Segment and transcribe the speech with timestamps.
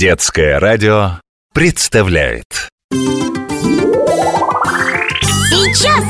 [0.00, 1.20] Детское радио
[1.52, 2.70] представляет.
[5.50, 6.04] Сейчас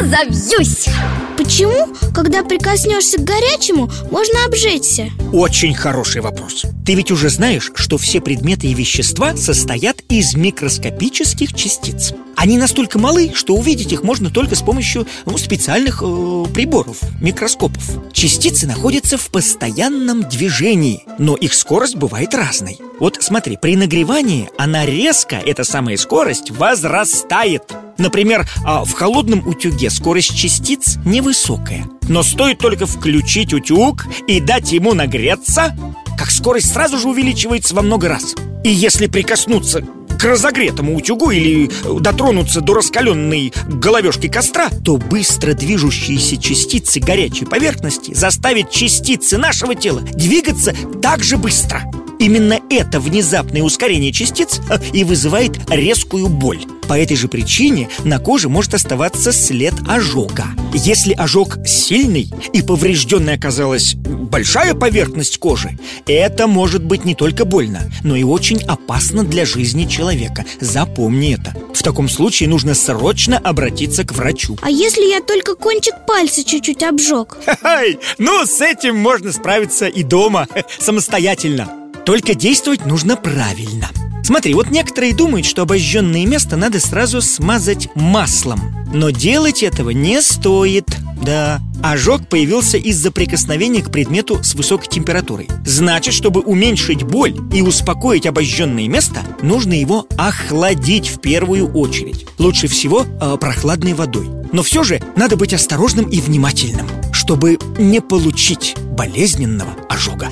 [0.00, 0.86] разобьюсь.
[1.36, 5.10] Почему, когда прикоснешься к горячему, можно обжечься?
[5.32, 6.64] Очень хороший вопрос.
[6.86, 12.12] Ты ведь уже знаешь, что все предметы и вещества состоят из микроскопических частиц.
[12.36, 17.82] Они настолько малы, что увидеть их можно только с помощью ну, специальных э, приборов, микроскопов.
[18.12, 22.78] Частицы находятся в постоянном движении, но их скорость бывает разной.
[23.00, 27.72] Вот смотри, при нагревании она резко, эта самая скорость, возрастает.
[27.98, 31.84] Например, а, в холодном утюге скорость частиц невысокая.
[32.08, 35.74] Но стоит только включить утюг и дать ему нагреться
[36.18, 39.84] Как скорость сразу же увеличивается во много раз И если прикоснуться
[40.18, 48.14] к разогретому утюгу или дотронуться до раскаленной головешки костра, то быстро движущиеся частицы горячей поверхности
[48.14, 51.82] заставят частицы нашего тела двигаться так же быстро.
[52.18, 56.64] Именно это внезапное ускорение частиц э, и вызывает резкую боль.
[56.88, 60.46] По этой же причине на коже может оставаться след ожога.
[60.76, 67.92] Если ожог сильный и поврежденной оказалась большая поверхность кожи, это может быть не только больно,
[68.02, 70.44] но и очень опасно для жизни человека.
[70.60, 71.54] Запомни это.
[71.72, 74.58] В таком случае нужно срочно обратиться к врачу.
[74.62, 77.38] А если я только кончик пальца чуть-чуть обжег?
[77.62, 80.48] Ай, ну, с этим можно справиться и дома,
[80.80, 81.70] самостоятельно.
[82.04, 83.90] Только действовать нужно правильно.
[84.24, 88.58] Смотри, вот некоторые думают, что обожженное место надо сразу смазать маслом.
[88.92, 90.86] Но делать этого не стоит.
[91.22, 95.48] Да, ожог появился из-за прикосновения к предмету с высокой температурой.
[95.66, 102.26] Значит, чтобы уменьшить боль и успокоить обожженное место, нужно его охладить в первую очередь.
[102.38, 104.28] Лучше всего э, прохладной водой.
[104.52, 110.30] Но все же надо быть осторожным и внимательным, чтобы не получить болезненного ожога.